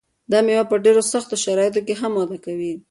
دا 0.31 0.39
مېوه 0.45 0.65
په 0.71 0.75
ډېرو 0.83 1.01
سختو 1.11 1.35
شرایطو 1.45 1.81
کې 1.87 1.93
هم 2.01 2.11
وده 2.19 2.37
کوي. 2.45 2.73